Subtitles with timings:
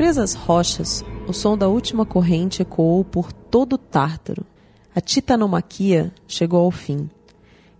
[0.00, 4.46] Presas rochas, o som da última corrente ecoou por todo o Tártaro.
[4.94, 7.10] A titanomaquia chegou ao fim.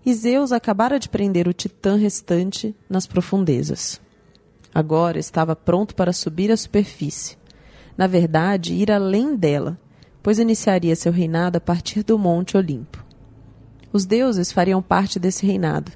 [0.05, 3.99] E Zeus acabara de prender o titã restante nas profundezas.
[4.75, 7.39] Agora estava pronto para subir à superfície.
[7.97, 9.81] Na verdade, ir além dela,
[10.23, 13.03] pois iniciaria seu reinado a partir do Monte Olimpo.
[13.95, 15.91] Os deuses fariam parte desse reinado,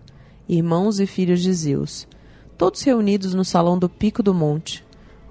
[0.48, 2.09] irmãos e filhos de Zeus,
[2.56, 4.84] todos reunidos no salão do pico do monte.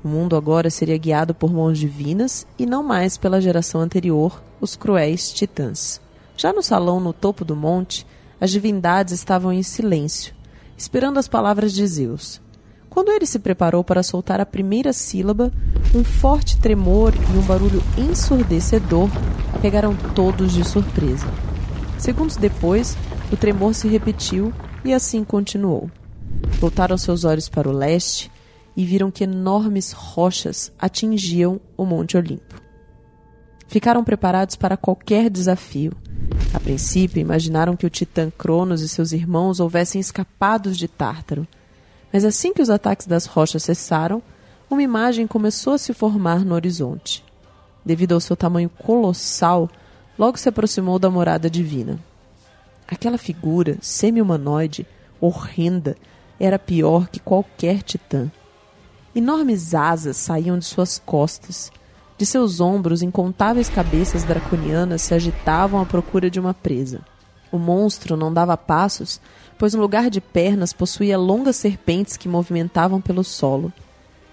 [0.03, 4.75] O mundo agora seria guiado por mãos divinas e não mais pela geração anterior, os
[4.75, 6.01] cruéis titãs.
[6.35, 8.05] Já no salão no topo do monte,
[8.41, 10.33] as divindades estavam em silêncio,
[10.77, 12.41] esperando as palavras de Zeus.
[12.89, 15.49] Quando ele se preparou para soltar a primeira sílaba,
[15.95, 19.09] um forte tremor e um barulho ensurdecedor
[19.61, 21.25] pegaram todos de surpresa.
[21.97, 22.97] Segundos depois,
[23.31, 25.89] o tremor se repetiu e assim continuou.
[26.59, 28.32] Voltaram seus olhos para o leste
[28.75, 32.61] e viram que enormes rochas atingiam o Monte Olimpo.
[33.67, 35.93] Ficaram preparados para qualquer desafio.
[36.53, 41.47] A princípio, imaginaram que o titã Cronos e seus irmãos houvessem escapados de Tártaro.
[42.11, 44.21] Mas assim que os ataques das rochas cessaram,
[44.69, 47.23] uma imagem começou a se formar no horizonte.
[47.85, 49.69] Devido ao seu tamanho colossal,
[50.17, 51.99] logo se aproximou da morada divina.
[52.87, 54.85] Aquela figura semi-humanoide,
[55.19, 55.95] horrenda,
[56.39, 58.31] era pior que qualquer titã.
[59.15, 61.71] Enormes asas saíam de suas costas.
[62.17, 67.01] De seus ombros, incontáveis cabeças draconianas se agitavam à procura de uma presa.
[67.51, 69.21] O monstro não dava passos,
[69.55, 73.71] pois no lugar de pernas possuía longas serpentes que movimentavam pelo solo.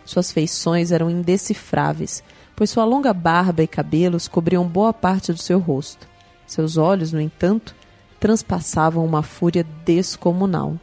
[0.07, 2.23] Suas feições eram indecifráveis,
[2.57, 6.09] pois sua longa barba e cabelos cobriam boa parte do seu rosto.
[6.47, 7.77] Seus olhos, no entanto,
[8.19, 10.77] transpassavam uma fúria descomunal.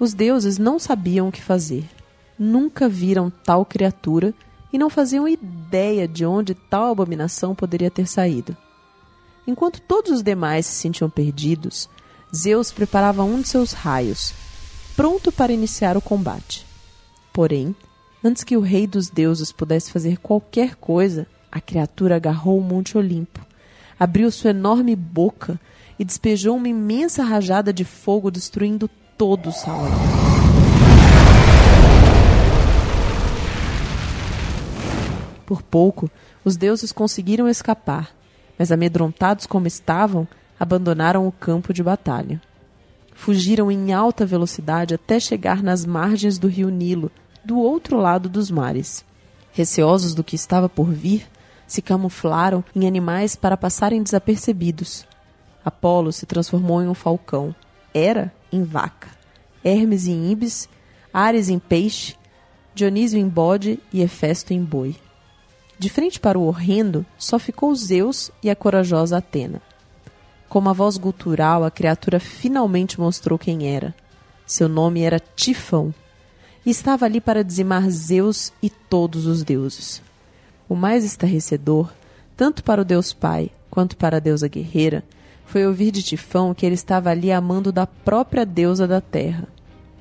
[0.00, 1.84] Os deuses não sabiam o que fazer.
[2.38, 4.34] Nunca viram tal criatura
[4.72, 8.56] e não faziam ideia de onde tal abominação poderia ter saído.
[9.46, 11.88] Enquanto todos os demais se sentiam perdidos,
[12.34, 14.34] Zeus preparava um de seus raios,
[14.94, 16.66] pronto para iniciar o combate.
[17.32, 17.74] Porém,
[18.26, 22.98] Antes que o rei dos deuses pudesse fazer qualquer coisa, a criatura agarrou o Monte
[22.98, 23.38] Olimpo,
[23.96, 25.60] abriu sua enorme boca
[25.96, 30.35] e despejou uma imensa rajada de fogo, destruindo todo o salão.
[35.46, 36.10] Por pouco,
[36.44, 38.10] os deuses conseguiram escapar,
[38.58, 40.26] mas amedrontados como estavam,
[40.58, 42.42] abandonaram o campo de batalha.
[43.14, 47.12] Fugiram em alta velocidade até chegar nas margens do rio Nilo,
[47.44, 49.04] do outro lado dos mares.
[49.52, 51.26] Receosos do que estava por vir,
[51.66, 55.06] se camuflaram em animais para passarem desapercebidos.
[55.64, 57.54] Apolo se transformou em um falcão,
[57.94, 59.08] Hera em vaca,
[59.64, 60.68] Hermes em ibis,
[61.12, 62.14] Ares em peixe,
[62.74, 64.96] Dionísio em bode e Hefesto em boi.
[65.78, 69.60] De frente para o horrendo, só ficou Zeus e a corajosa Atena.
[70.48, 73.94] Com uma voz gutural, a criatura finalmente mostrou quem era.
[74.46, 75.92] Seu nome era Tifão,
[76.64, 80.02] e estava ali para dizimar Zeus e todos os deuses.
[80.68, 81.92] O mais estarrecedor,
[82.36, 85.04] tanto para o Deus Pai quanto para a deusa guerreira,
[85.44, 89.46] foi ouvir de Tifão que ele estava ali amando da própria deusa da terra.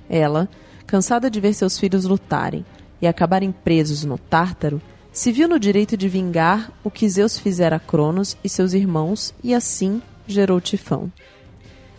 [0.10, 0.50] Ela,
[0.88, 2.66] cansada de ver seus filhos lutarem
[3.02, 4.82] e acabarem presos no Tártaro,
[5.16, 9.34] se viu no direito de vingar o que Zeus fizera a Cronos e seus irmãos
[9.42, 11.10] e assim gerou Tifão.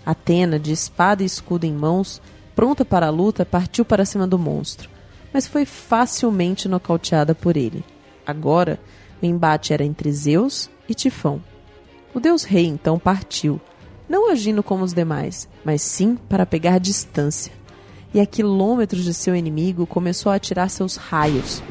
[0.04, 2.20] Atena, de espada e escudo em mãos,
[2.54, 4.90] pronta para a luta, partiu para cima do monstro,
[5.32, 7.82] mas foi facilmente nocauteada por ele.
[8.26, 8.78] Agora,
[9.22, 11.42] o embate era entre Zeus e Tifão.
[12.12, 13.58] O deus rei então partiu,
[14.06, 17.50] não agindo como os demais, mas sim para pegar distância.
[18.12, 21.62] E a quilômetros de seu inimigo começou a atirar seus raios.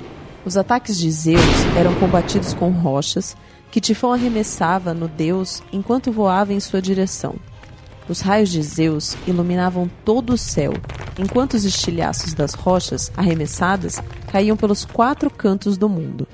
[0.46, 1.42] Os ataques de Zeus
[1.76, 3.36] eram combatidos com rochas
[3.72, 7.36] que Tifão arremessava no deus enquanto voava em sua direção.
[8.08, 10.72] Os raios de Zeus iluminavam todo o céu,
[11.18, 14.00] enquanto os estilhaços das rochas arremessadas
[14.32, 16.28] caíam pelos quatro cantos do mundo.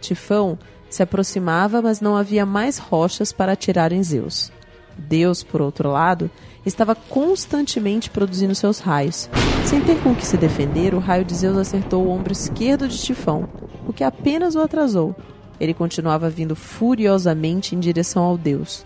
[0.00, 0.58] Tifão
[0.90, 4.50] se aproximava, mas não havia mais rochas para atirar em Zeus.
[4.98, 6.30] Deus, por outro lado,
[6.64, 9.28] estava constantemente produzindo seus raios.
[9.64, 12.98] Sem ter com que se defender, o raio de Zeus acertou o ombro esquerdo de
[12.98, 13.48] Tifão,
[13.86, 15.14] o que apenas o atrasou.
[15.60, 18.84] Ele continuava vindo furiosamente em direção ao Deus.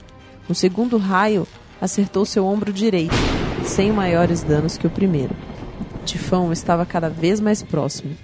[0.49, 1.47] O segundo raio
[1.81, 3.15] acertou seu ombro direito,
[3.65, 5.35] sem maiores danos que o primeiro.
[6.05, 8.17] Tifão estava cada vez mais próximo,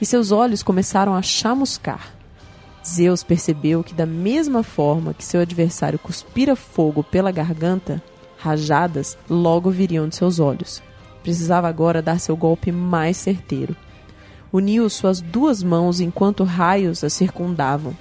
[0.00, 2.17] e seus olhos começaram a chamuscar.
[2.86, 8.02] Zeus percebeu que, da mesma forma que seu adversário cuspira fogo pela garganta,
[8.38, 10.82] rajadas logo viriam de seus olhos.
[11.22, 13.76] Precisava agora dar seu golpe mais certeiro.
[14.52, 17.94] uniu suas duas mãos enquanto raios a circundavam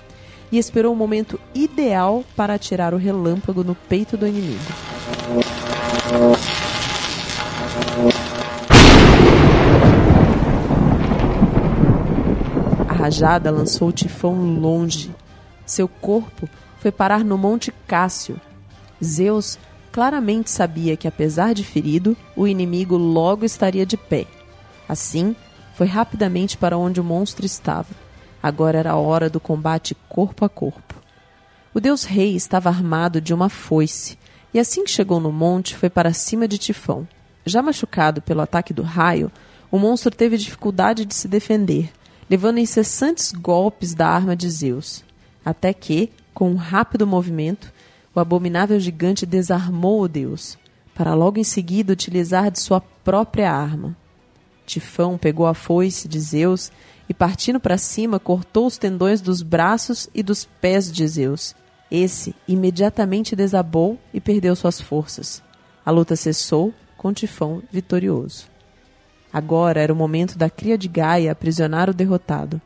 [0.51, 4.63] e esperou o momento ideal para atirar o relâmpago no peito do inimigo.
[13.07, 15.15] Rajada lançou o tifão longe.
[15.65, 18.39] Seu corpo foi parar no Monte Cássio.
[19.01, 19.57] Zeus
[19.94, 24.25] claramente sabia que, apesar de ferido, o inimigo logo estaria de pé.
[24.89, 25.36] Assim,
[25.74, 27.88] foi rapidamente para onde o monstro estava.
[28.44, 30.95] Agora era a hora do combate corpo a corpo.
[31.74, 34.18] O deus rei estava armado de uma foice,
[34.54, 37.07] e assim que chegou no monte, foi para cima de Tifão.
[37.45, 39.31] Já machucado pelo ataque do raio,
[39.71, 41.92] o monstro teve dificuldade de se defender,
[42.29, 45.03] levando incessantes golpes da arma de Zeus,
[45.44, 47.71] até que, com um rápido movimento,
[48.13, 50.57] o abominável gigante desarmou o deus,
[50.94, 53.95] para logo em seguida utilizar de sua própria arma.
[54.65, 56.71] Tifão pegou a foice de Zeus
[57.07, 61.56] e, partindo para cima, cortou os tendões dos braços e dos pés de Zeus.
[61.89, 65.41] Esse imediatamente desabou e perdeu suas forças.
[65.85, 68.56] A luta cessou, com Tifão vitorioso.
[69.38, 72.60] Agora era o momento da cria de Gaia aprisionar o derrotado.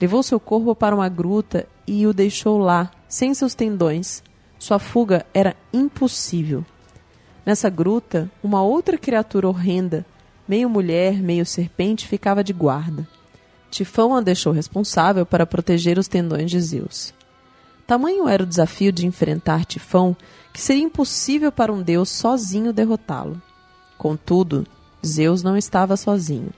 [0.00, 4.22] Levou seu corpo para uma gruta e o deixou lá, sem seus tendões.
[4.58, 6.64] Sua fuga era impossível.
[7.44, 10.06] Nessa gruta, uma outra criatura horrenda,
[10.48, 13.06] meio mulher, meio serpente, ficava de guarda.
[13.70, 17.12] Tifão a deixou responsável para proteger os tendões de Zeus.
[17.86, 20.16] Tamanho era o desafio de enfrentar Tifão
[20.50, 23.38] que seria impossível para um deus sozinho derrotá-lo.
[23.98, 24.66] Contudo,
[25.06, 26.50] Zeus não estava sozinho.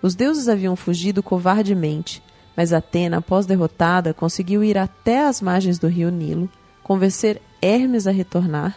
[0.00, 2.22] Os deuses haviam fugido covardemente,
[2.56, 6.48] mas Atena, após derrotada, conseguiu ir até as margens do rio Nilo,
[6.82, 8.76] convencer Hermes a retornar.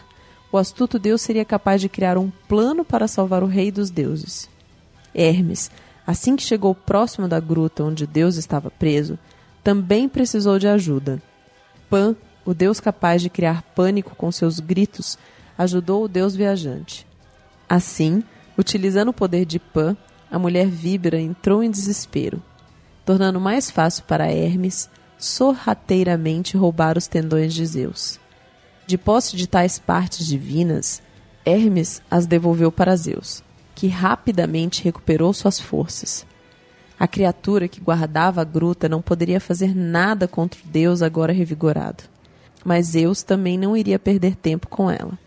[0.50, 4.48] O astuto deus seria capaz de criar um plano para salvar o rei dos deuses.
[5.14, 5.70] Hermes,
[6.06, 9.18] assim que chegou próximo da gruta onde Deus estava preso,
[9.62, 11.22] também precisou de ajuda.
[11.88, 15.18] Pan, o deus capaz de criar pânico com seus gritos,
[15.56, 17.06] ajudou o deus viajante.
[17.68, 18.22] Assim,
[18.62, 19.96] utilizando o poder de Pan,
[20.30, 22.42] a mulher Vibra entrou em desespero,
[23.04, 24.88] tornando mais fácil para Hermes
[25.18, 28.18] sorrateiramente roubar os tendões de Zeus.
[28.86, 31.02] De posse de tais partes divinas,
[31.44, 33.42] Hermes as devolveu para Zeus
[33.74, 36.26] que rapidamente recuperou suas forças.
[36.98, 42.04] A criatura que guardava a gruta não poderia fazer nada contra o Deus agora revigorado.
[42.64, 45.18] Mas Zeus também não iria perder tempo com ela.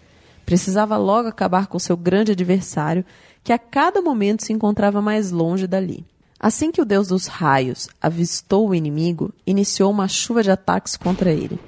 [0.45, 3.06] Precisava logo acabar com seu grande adversário,
[3.44, 6.06] que a cada momento se encontrava mais longe dali.
[6.39, 11.31] Assim que o deus dos raios avistou o inimigo, iniciou uma chuva de ataques contra
[11.31, 11.59] ele.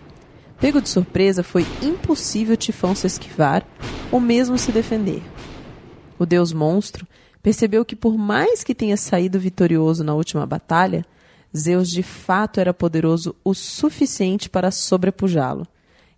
[0.59, 3.65] Pego de surpresa, foi impossível Tifão se esquivar
[4.11, 5.23] ou mesmo se defender
[6.19, 7.07] o deus monstro,
[7.41, 11.05] percebeu que por mais que tenha saído vitorioso na última batalha,
[11.55, 15.67] Zeus de fato era poderoso o suficiente para sobrepujá-lo.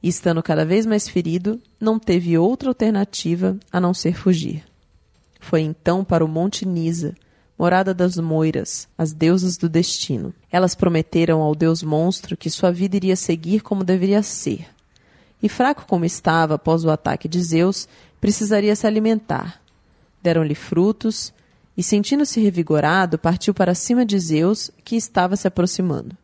[0.02, 4.64] E estando cada vez mais ferido, não teve outra alternativa a não ser fugir.
[5.40, 7.16] Foi então para o Monte Nisa,
[7.58, 10.34] morada das Moiras, as deusas do destino.
[10.50, 14.68] Elas prometeram ao deus monstro que sua vida iria seguir como deveria ser.
[15.44, 17.88] E fraco como estava após o ataque de Zeus,
[18.20, 19.62] precisaria se alimentar,
[20.22, 21.34] deram-lhe frutos,
[21.78, 26.16] e sentindo-se revigorado, partiu para cima de Zeus, que estava se aproximando.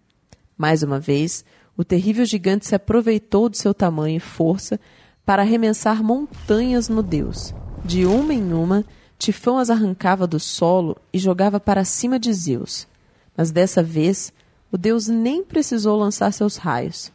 [0.57, 1.45] Mais uma vez,
[1.77, 4.79] o terrível gigante se aproveitou de seu tamanho e força
[5.25, 7.53] para arremessar montanhas no deus.
[7.83, 8.85] De uma em uma,
[9.17, 12.87] Tifão as arrancava do solo e jogava para cima de Zeus.
[13.35, 14.31] Mas dessa vez,
[14.71, 17.11] o deus nem precisou lançar seus raios.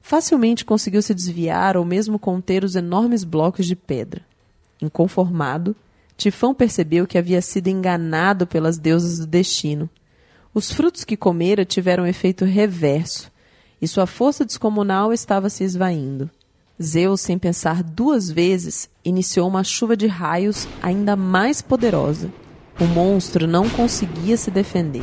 [0.00, 4.22] Facilmente conseguiu se desviar ou mesmo conter os enormes blocos de pedra.
[4.80, 5.74] Inconformado,
[6.16, 9.90] Tifão percebeu que havia sido enganado pelas deusas do destino.
[10.54, 13.30] Os frutos que comera tiveram efeito reverso,
[13.80, 16.30] e sua força descomunal estava se esvaindo.
[16.82, 22.30] Zeus, sem pensar duas vezes, iniciou uma chuva de raios ainda mais poderosa.
[22.78, 25.02] O monstro não conseguia se defender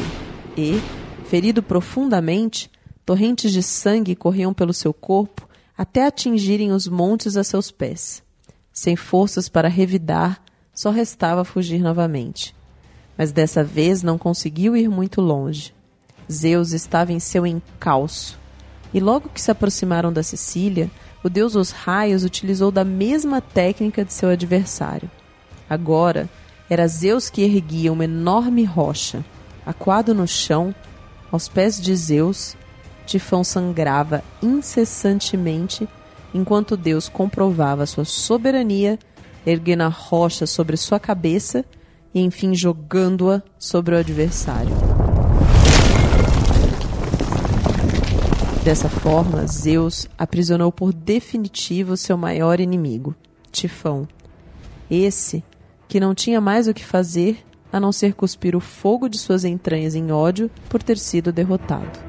[0.56, 0.80] e,
[1.26, 2.70] ferido profundamente,
[3.04, 8.22] torrentes de sangue corriam pelo seu corpo até atingirem os montes a seus pés.
[8.72, 10.42] Sem forças para revidar,
[10.74, 12.56] só restava fugir novamente.
[13.18, 15.74] Mas dessa vez não conseguiu ir muito longe.
[16.32, 18.40] Zeus estava em seu encalço.
[18.94, 20.90] E logo que se aproximaram da Sicília,
[21.24, 25.10] o deus dos raios utilizou da mesma técnica de seu adversário.
[25.70, 26.30] Agora,
[26.70, 29.24] era Zeus que erguia uma enorme rocha.
[29.66, 30.74] Aquado no chão,
[31.32, 32.56] aos pés de Zeus,
[33.06, 35.88] Tifão sangrava incessantemente
[36.34, 38.98] enquanto Deus comprovava sua soberania
[39.46, 41.66] erguendo a rocha sobre sua cabeça
[42.14, 44.83] e enfim jogando-a sobre o adversário.
[48.64, 53.14] Dessa forma, Zeus aprisionou por definitivo seu maior inimigo,
[53.52, 54.08] Tifão.
[54.90, 55.44] Esse,
[55.86, 57.44] que não tinha mais o que fazer
[57.74, 62.00] a não ser cuspir o fogo de suas entranhas em ódio por ter sido derrotado.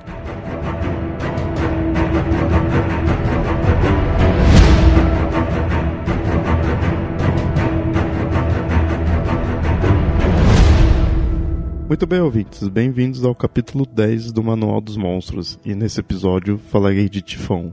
[11.94, 17.08] Muito bem, ouvintes, bem-vindos ao capítulo 10 do Manual dos Monstros, e nesse episódio falarei
[17.08, 17.72] de Tifão,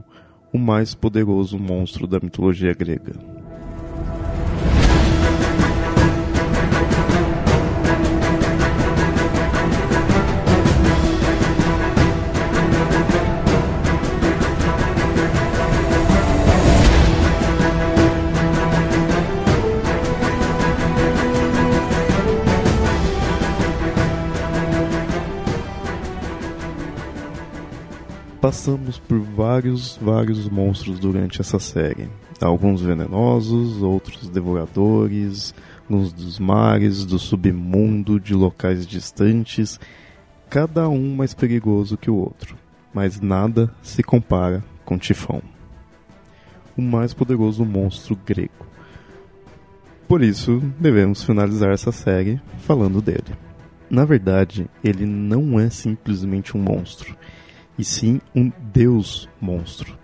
[0.52, 3.14] o mais poderoso monstro da mitologia grega.
[28.52, 32.10] Passamos por vários, vários monstros durante essa série.
[32.38, 35.54] Alguns venenosos, outros devoradores,
[35.88, 39.80] alguns dos mares, do submundo, de locais distantes,
[40.50, 42.54] cada um mais perigoso que o outro.
[42.92, 45.40] Mas nada se compara com Tifão,
[46.76, 48.66] o mais poderoso monstro grego.
[50.06, 53.32] Por isso, devemos finalizar essa série falando dele.
[53.88, 57.16] Na verdade, ele não é simplesmente um monstro
[57.78, 59.98] e sim um deus monstro.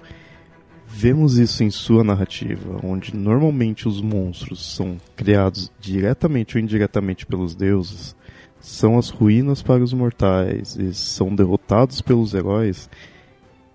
[0.87, 7.55] Vemos isso em sua narrativa, onde normalmente os monstros são criados diretamente ou indiretamente pelos
[7.55, 8.17] deuses,
[8.59, 12.89] são as ruínas para os mortais e são derrotados pelos heróis.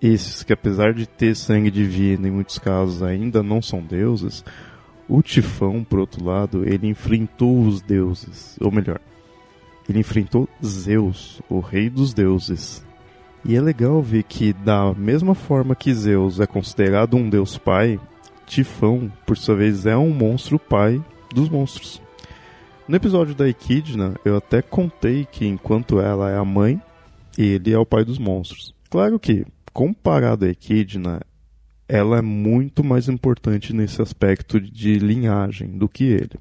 [0.02, 4.44] Esses que, apesar de ter sangue divino, em muitos casos ainda não são deuses,
[5.08, 9.00] o Tifão, por outro lado, ele enfrentou os deuses, ou melhor,
[9.88, 12.84] ele enfrentou Zeus, o rei dos deuses,
[13.44, 18.00] e é legal ver que, da mesma forma que Zeus é considerado um deus pai,
[18.46, 21.02] Tifão, por sua vez, é um monstro pai
[21.34, 22.00] dos monstros.
[22.88, 26.80] No episódio da Equidna, eu até contei que enquanto ela é a mãe,
[27.36, 28.74] ele é o pai dos monstros.
[28.90, 31.20] Claro que, comparado a Equidna,
[31.88, 36.38] ela é muito mais importante nesse aspecto de linhagem do que ele.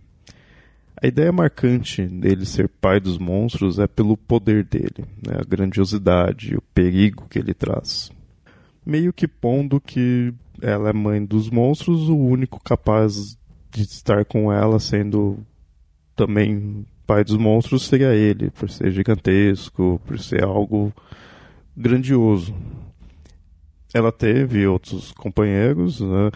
[1.01, 6.55] A ideia marcante dele ser pai dos monstros é pelo poder dele, né, a grandiosidade,
[6.55, 8.11] o perigo que ele traz.
[8.85, 13.37] Meio que pondo que ela é mãe dos monstros, o único capaz
[13.71, 15.39] de estar com ela sendo
[16.15, 20.93] também pai dos monstros seria ele, por ser gigantesco, por ser algo
[21.75, 22.53] grandioso.
[23.93, 26.31] Ela teve outros companheiros, né?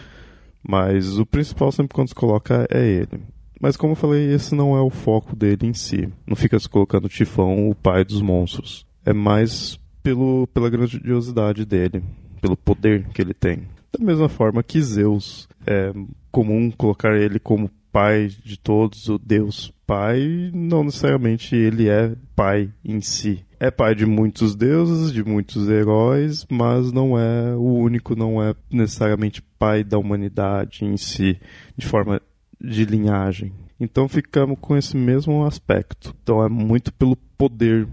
[0.62, 3.22] mas o principal sempre quando se coloca é ele.
[3.60, 6.10] Mas como eu falei, esse não é o foco dele em si.
[6.26, 8.86] Não fica se colocando Tifão o pai dos monstros.
[9.06, 12.04] É mais pelo, pela grandiosidade dele,
[12.42, 13.68] pelo poder que ele tem.
[13.98, 15.92] Da mesma forma que Zeus é
[16.32, 22.70] comum colocar ele como pai de todos, o Deus Pai, não necessariamente ele é pai
[22.84, 23.46] em si.
[23.58, 28.54] É pai de muitos deuses, de muitos heróis, mas não é o único, não é
[28.70, 31.40] necessariamente pai da humanidade em si,
[31.76, 32.22] de forma
[32.60, 33.54] de linhagem.
[33.80, 36.16] Então ficamos com esse mesmo aspecto.
[36.24, 37.88] Então é muito pelo poder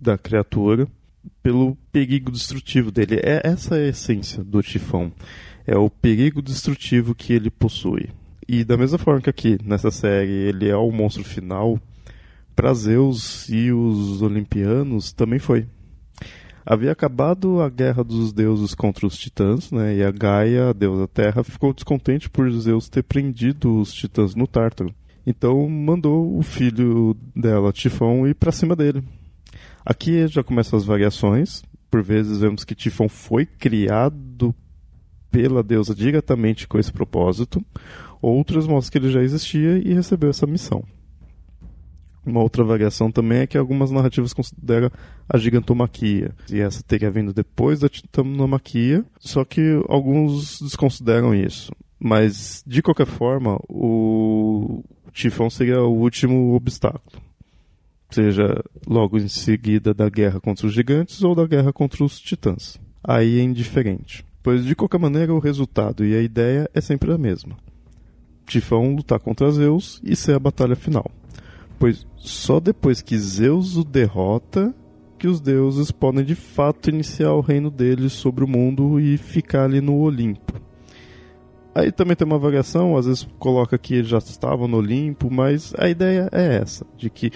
[0.00, 0.88] da criatura,
[1.42, 3.20] pelo perigo destrutivo dele.
[3.22, 5.12] É essa a essência do Tifão.
[5.66, 8.10] É o perigo destrutivo que ele possui.
[8.46, 11.80] E da mesma forma que aqui nessa série ele é o monstro final,
[12.54, 15.66] para Zeus e os Olimpianos também foi
[16.64, 19.96] havia acabado a guerra dos deuses contra os titãs, né?
[19.96, 24.46] E a Gaia, a deusa Terra, ficou descontente por Zeus ter prendido os titãs no
[24.46, 24.94] Tártaro.
[25.26, 29.02] Então mandou o filho dela, Tifão, ir para cima dele.
[29.84, 31.62] Aqui já começam as variações.
[31.90, 34.54] Por vezes vemos que Tifão foi criado
[35.30, 37.64] pela deusa diretamente com esse propósito.
[38.20, 40.84] Outras mostram que ele já existia e recebeu essa missão.
[42.26, 44.90] Uma outra variação também é que algumas narrativas consideram
[45.28, 46.32] a gigantomaquia.
[46.50, 51.70] E essa teria vindo depois da titanomaquia, só que alguns desconsideram isso.
[52.00, 57.22] Mas, de qualquer forma, o Tifão seria o último obstáculo.
[58.10, 62.80] Seja logo em seguida da guerra contra os gigantes ou da guerra contra os titãs.
[63.02, 64.24] Aí é indiferente.
[64.42, 67.56] Pois, de qualquer maneira, o resultado e a ideia é sempre a mesma.
[68.46, 71.10] Tifão lutar contra Zeus e ser a batalha final
[71.84, 74.74] pois só depois que Zeus o derrota
[75.18, 79.64] que os deuses podem de fato iniciar o reino deles sobre o mundo e ficar
[79.64, 80.54] ali no Olimpo.
[81.74, 85.74] Aí também tem uma variação, às vezes coloca que eles já estavam no Olimpo, mas
[85.76, 87.30] a ideia é essa, de que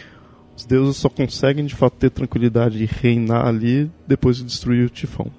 [0.56, 4.90] os deuses só conseguem de fato ter tranquilidade e reinar ali depois de destruir o
[4.90, 5.30] Tifão.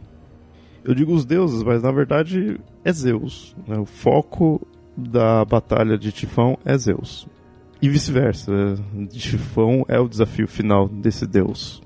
[0.83, 3.55] Eu digo os deuses, mas na verdade é Zeus.
[3.67, 3.75] Né?
[3.75, 4.61] O foco
[4.95, 7.27] da batalha de Tifão é Zeus.
[7.81, 8.75] E vice-versa.
[9.09, 11.81] Tifão é o desafio final desse deus.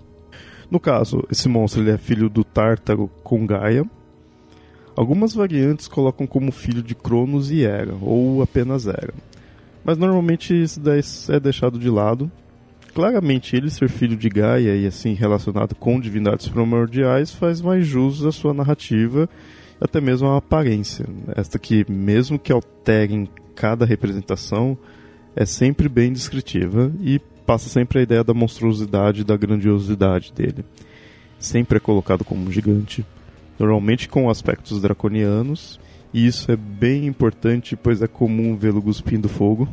[0.72, 3.86] No caso, esse monstro ele é filho do Tártaro com Gaia.
[4.96, 9.14] Algumas variantes colocam como filho de Cronos e Hera, ou apenas Hera.
[9.84, 10.82] Mas normalmente isso
[11.32, 12.32] é deixado de lado.
[12.94, 18.24] Claramente, ele ser filho de Gaia e assim relacionado com divindades primordiais faz mais jus
[18.24, 19.28] à sua narrativa
[19.80, 21.06] e até mesmo à aparência.
[21.36, 24.78] Esta que, mesmo que altere em cada representação,
[25.36, 30.64] é sempre bem descritiva e passa sempre a ideia da monstruosidade da grandiosidade dele.
[31.40, 33.06] Sempre é colocado como um gigante,
[33.60, 35.80] normalmente com aspectos draconianos,
[36.14, 39.68] e isso é bem importante, pois é comum vê-lo cuspindo fogo.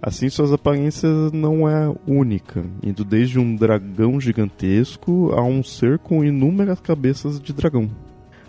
[0.00, 6.24] Assim, suas aparências não é única, indo desde um dragão gigantesco a um ser com
[6.24, 7.90] inúmeras cabeças de dragão.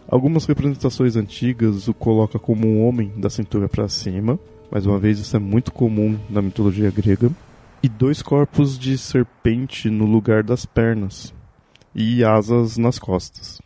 [0.07, 4.39] Algumas representações antigas o coloca como um homem da cintura para cima,
[4.71, 7.31] mais uma vez isso é muito comum na mitologia grega
[7.81, 11.33] e dois corpos de serpente no lugar das pernas
[11.95, 13.59] e asas nas costas.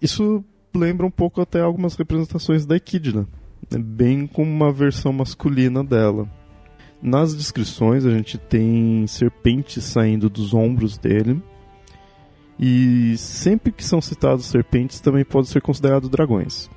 [0.00, 0.42] Isso
[0.74, 3.28] lembra um pouco até algumas representações da Equidna,
[3.70, 3.78] né?
[3.78, 6.28] bem como uma versão masculina dela.
[7.02, 11.42] Nas descrições a gente tem serpentes saindo dos ombros dele.
[12.58, 16.70] E sempre que são citados serpentes também podem ser considerados dragões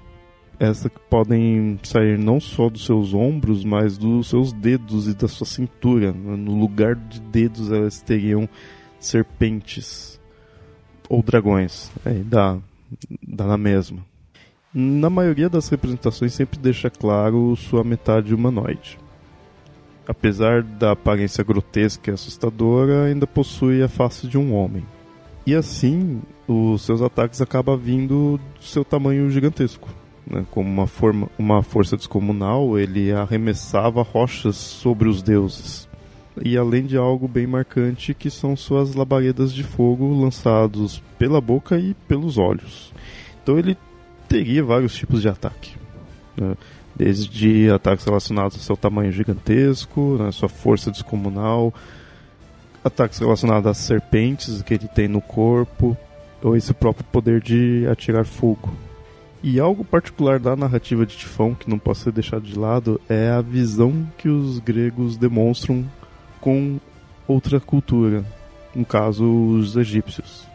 [0.60, 5.28] essa que podem sair não só dos seus ombros, mas dos seus dedos e da
[5.28, 6.12] sua cintura.
[6.12, 8.48] No lugar de dedos, elas teriam
[9.00, 10.20] serpentes
[11.08, 11.90] ou dragões.
[12.06, 12.58] Aí dá,
[13.26, 14.06] dá na mesma.
[14.74, 19.00] Na maioria das representações, sempre deixa claro sua metade humanoide.
[20.06, 24.86] Apesar da aparência grotesca e assustadora, ainda possui a face de um homem.
[25.46, 29.88] E assim, os seus ataques acabam vindo do seu tamanho gigantesco
[30.30, 35.90] né, como uma, forma, uma força descomunal, ele arremessava rochas sobre os deuses.
[36.44, 41.78] E além de algo bem marcante, que são suas labaredas de fogo lançados pela boca
[41.78, 42.94] e pelos olhos.
[43.42, 43.76] Então ele
[44.28, 45.76] teria vários tipos de ataque.
[46.38, 46.56] Né?
[46.96, 51.74] Desde ataques relacionados ao seu tamanho gigantesco, né, sua força descomunal,
[52.84, 55.98] ataques relacionados às serpentes que ele tem no corpo,
[56.42, 58.72] ou esse próprio poder de atirar fogo.
[59.42, 63.30] E algo particular da narrativa de Tifão, que não pode ser deixado de lado, é
[63.30, 65.90] a visão que os gregos demonstram
[66.42, 66.78] com
[67.26, 68.26] outra cultura,
[68.76, 70.46] no caso, os egípcios.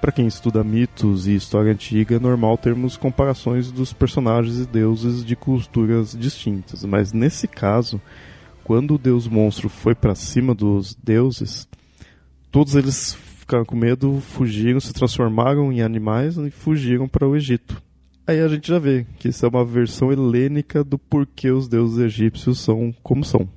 [0.00, 5.22] Para quem estuda mitos e história antiga, é normal termos comparações dos personagens e deuses
[5.22, 8.00] de culturas distintas, mas nesse caso,
[8.64, 11.68] quando o deus monstro foi para cima dos deuses,
[12.50, 17.82] todos eles ficaram com medo, fugiram, se transformaram em animais e fugiram para o Egito.
[18.28, 21.96] Aí a gente já vê que isso é uma versão helênica do porquê os deuses
[21.96, 23.48] egípcios são como são.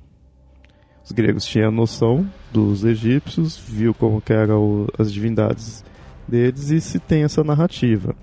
[1.04, 5.84] Os gregos tinham noção dos egípcios, viu como que eram as divindades
[6.26, 8.16] deles e se tem essa narrativa.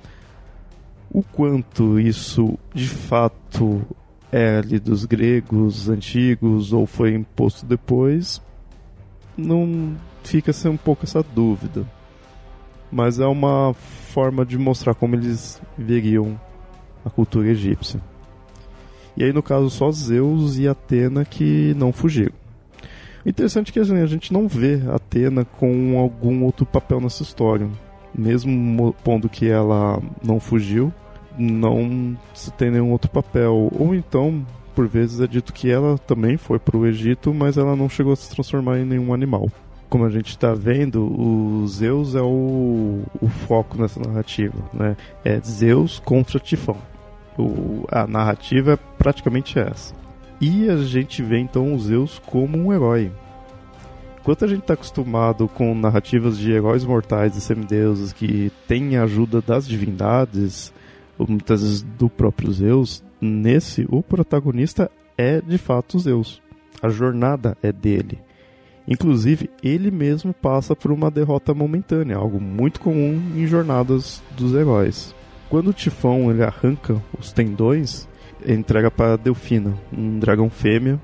[1.12, 3.84] O quanto isso de fato
[4.32, 8.42] é ali dos gregos antigos ou foi imposto depois,
[9.38, 11.86] não fica sem um pouco essa dúvida
[12.92, 16.40] mas é uma forma de mostrar como eles veriam
[17.06, 18.02] a cultura egípcia.
[19.16, 22.34] E aí, no caso, só Zeus e Atena que não fugiram.
[23.26, 27.24] O interessante é que assim, a gente não vê Atena com algum outro papel nessa
[27.24, 27.70] história.
[28.18, 30.92] Mesmo pondo que ela não fugiu,
[31.38, 33.70] não se tem nenhum outro papel.
[33.78, 37.76] Ou então, por vezes, é dito que ela também foi para o Egito, mas ela
[37.76, 39.50] não chegou a se transformar em nenhum animal
[39.90, 44.96] como a gente está vendo, o Zeus é o, o foco nessa narrativa, né?
[45.26, 46.78] É Zeus contra Tifão.
[47.38, 49.96] O, a narrativa é praticamente essa.
[50.40, 53.12] E a gente vê então o Zeus como um herói.
[54.22, 59.04] Enquanto a gente está acostumado com narrativas de heróis mortais e semideuses que têm a
[59.04, 60.72] ajuda das divindades,
[61.18, 66.42] muitas vezes do próprio Zeus, nesse o protagonista é de fato Zeus.
[66.82, 68.20] A jornada é dele.
[68.90, 75.14] Inclusive, ele mesmo passa por uma derrota momentânea, algo muito comum em jornadas dos heróis.
[75.48, 78.08] Quando o Tifão ele arranca os tendões,
[78.44, 81.00] entrega para Delfina, um dragão fêmea,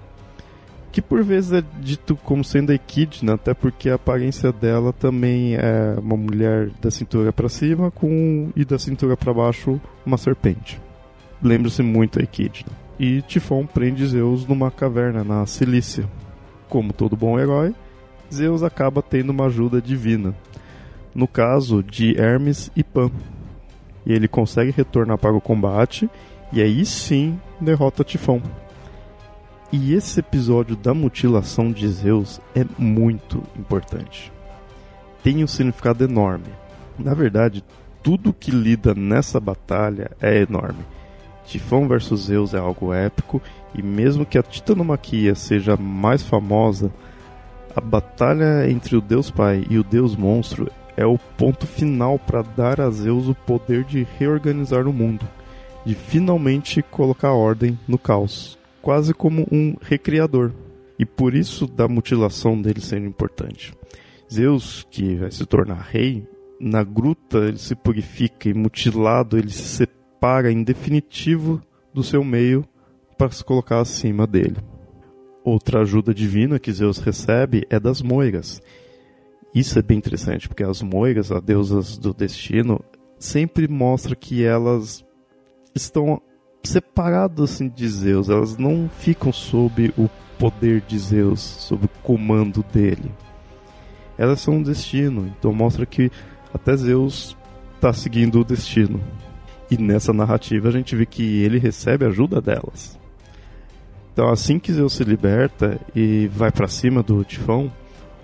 [0.92, 5.96] que por vezes é dito como sendo Equidna, até porque a aparência dela também é
[6.00, 10.82] uma mulher da cintura para cima com e da cintura para baixo uma serpente.
[11.44, 12.72] Lembra-se muito a Equidna.
[12.98, 16.10] E Tifão prende Zeus numa caverna na Cilícia,
[16.70, 17.74] como todo bom herói,
[18.34, 20.36] Zeus acaba tendo uma ajuda divina.
[21.14, 23.10] No caso de Hermes e Pan.
[24.06, 26.10] e ele consegue retornar para o combate
[26.52, 28.42] e aí sim derrota Tifão.
[29.72, 34.32] E esse episódio da mutilação de Zeus é muito importante.
[35.24, 36.46] Tem um significado enorme.
[37.00, 37.64] Na verdade,
[38.04, 40.86] tudo que lida nessa batalha é enorme.
[41.46, 43.42] Tifão versus Zeus é algo épico
[43.78, 46.92] e mesmo que a titanomaquia seja mais famosa,
[47.76, 52.42] a batalha entre o Deus Pai e o Deus Monstro é o ponto final para
[52.42, 55.28] dar a Zeus o poder de reorganizar o mundo,
[55.86, 60.52] de finalmente colocar ordem no caos, quase como um recriador.
[60.98, 63.74] E por isso da mutilação dele sendo importante.
[64.32, 66.26] Zeus, que vai se tornar rei,
[66.58, 71.62] na gruta ele se purifica e mutilado ele se separa em definitivo
[71.94, 72.66] do seu meio
[73.18, 74.58] para se colocar acima dele.
[75.44, 78.62] Outra ajuda divina que Zeus recebe é das moiras.
[79.54, 82.84] Isso é bem interessante, porque as moiras, as deusas do destino,
[83.18, 85.06] sempre mostra que elas
[85.74, 86.22] estão
[86.64, 92.66] separadas assim, de Zeus, elas não ficam sob o poder de Zeus, sob o comando
[92.74, 93.12] dele.
[94.18, 96.12] Elas são um destino, então mostra que
[96.54, 97.38] até Zeus
[97.76, 99.00] está seguindo o destino.
[99.70, 103.00] E nessa narrativa a gente vê que ele recebe ajuda delas.
[104.16, 107.70] Então, assim que Zeus se liberta e vai para cima do Tifão,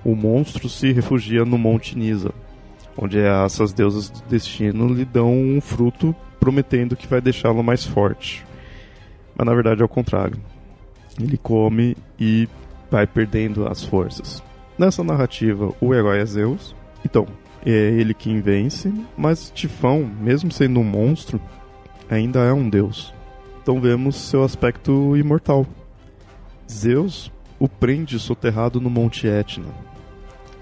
[0.06, 2.32] o monstro se refugia no Monte Nisa,
[2.98, 8.46] onde essas deusas do destino lhe dão um fruto prometendo que vai deixá-lo mais forte.
[9.36, 10.38] Mas na verdade é o contrário.
[11.22, 12.48] Ele come e
[12.90, 14.42] vai perdendo as forças.
[14.78, 16.74] Nessa narrativa, o herói é Zeus.
[17.04, 17.28] Então,
[17.66, 21.38] é ele quem vence, mas Tifão, mesmo sendo um monstro,
[22.10, 23.14] ainda é um deus.
[23.62, 25.68] Então vemos seu aspecto imortal,
[26.72, 29.68] Zeus o prende soterrado no Monte Etna.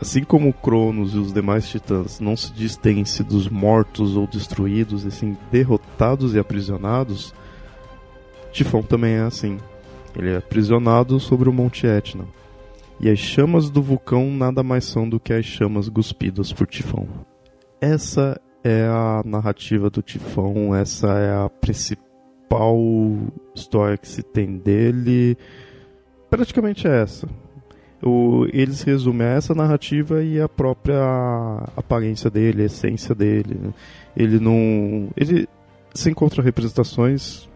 [0.02, 5.12] Assim como Cronos e os demais titãs não se distinguem dos mortos ou destruídos, e
[5.12, 7.34] sim derrotados e aprisionados,
[8.52, 9.58] Tifão também é assim.
[10.16, 12.26] Ele é aprisionado sobre o Monte Etna.
[13.00, 17.08] E as chamas do vulcão nada mais são do que as chamas cuspidas por Tifão.
[17.80, 22.78] Essa é a narrativa do Tifão, essa é a principal
[23.56, 25.38] história que se tem dele
[26.30, 27.28] praticamente é essa.
[28.02, 31.02] O, eles resumem essa narrativa e a própria
[31.76, 33.58] aparência dele, a essência dele.
[33.62, 33.74] Né?
[34.16, 35.10] Ele não.
[35.18, 35.48] Ele
[35.94, 37.50] se encontra representações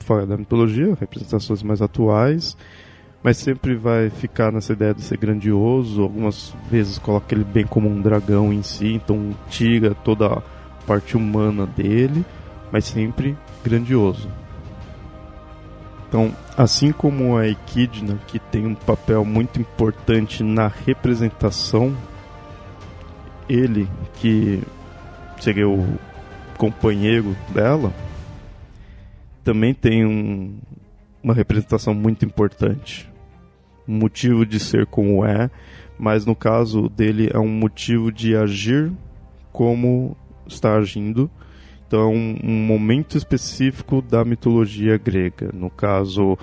[0.00, 2.56] fora da mitologia, representações mais atuais,
[3.22, 6.02] mas sempre vai ficar nessa ideia de ser grandioso.
[6.02, 10.42] Algumas vezes coloca ele bem como um dragão em si, então tira toda a
[10.86, 12.24] parte humana dele,
[12.70, 14.28] mas sempre grandioso.
[16.08, 21.96] Então, assim como a Equidna, que tem um papel muito importante na representação,
[23.48, 24.62] ele, que
[25.40, 25.98] seria o
[26.58, 27.90] companheiro dela,
[29.42, 30.58] também tem um,
[31.22, 33.10] uma representação muito importante.
[33.88, 35.50] Um motivo de ser como é,
[35.98, 38.92] mas no caso dele é um motivo de agir
[39.50, 40.14] como
[40.46, 41.30] está agindo
[41.90, 45.50] então, um, um momento específico da mitologia grega.
[45.52, 46.38] No caso,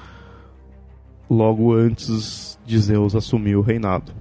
[1.29, 4.11] logo antes de Zeus assumir o reinado.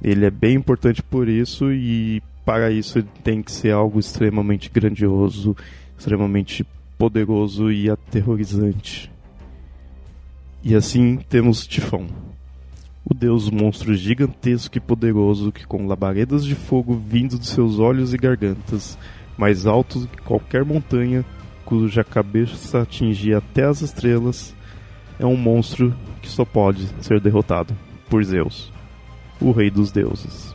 [0.00, 5.56] Ele é bem importante por isso e para isso tem que ser algo extremamente grandioso,
[5.98, 6.64] extremamente
[6.96, 9.10] poderoso e aterrorizante.
[10.62, 12.06] E assim temos Tifão,
[13.04, 18.14] o deus monstro gigantesco e poderoso que com labaredas de fogo vindo de seus olhos
[18.14, 18.96] e gargantas
[19.36, 21.24] mais altos que qualquer montanha,
[21.64, 24.54] cuja cabeça atingia até as estrelas,
[25.18, 27.74] é um monstro que só pode ser derrotado
[28.08, 28.72] por Zeus,
[29.40, 30.54] o rei dos deuses.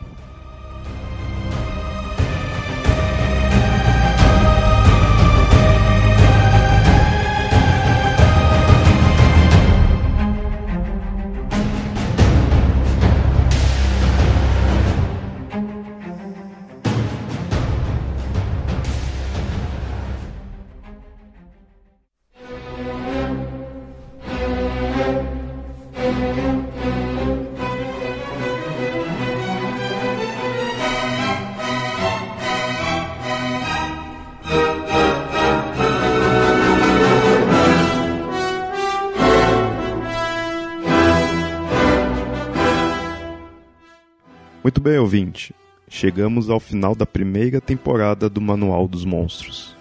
[44.87, 45.53] Bem, ouvinte.
[45.89, 49.75] Chegamos ao final da primeira temporada do Manual dos Monstros.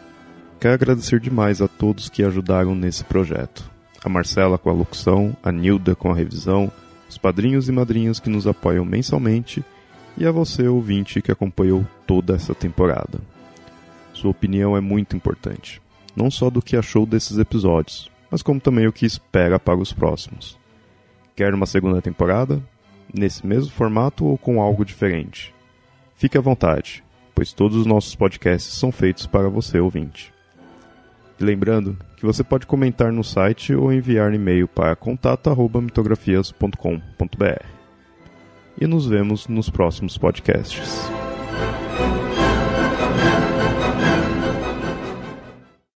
[0.59, 3.71] Quero agradecer demais a todos que ajudaram nesse projeto.
[4.05, 6.73] A Marcela com a locução, a Nilda com a revisão,
[7.09, 9.65] os padrinhos e madrinhas que nos apoiam mensalmente
[10.19, 13.21] e a você, ouvinte, que acompanhou toda essa temporada.
[14.13, 15.81] Sua opinião é muito importante,
[16.17, 19.93] não só do que achou desses episódios, mas como também o que espera para os
[19.93, 20.59] próximos.
[21.37, 22.61] Quer uma segunda temporada?
[23.13, 25.55] Nesse mesmo formato ou com algo diferente?
[26.17, 30.33] Fique à vontade, pois todos os nossos podcasts são feitos para você ouvinte.
[31.39, 37.65] E lembrando que você pode comentar no site ou enviar e-mail para contato@mitografias.com.br.
[38.81, 41.11] E nos vemos nos próximos podcasts.